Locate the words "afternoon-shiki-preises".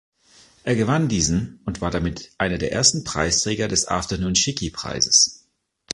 3.87-5.45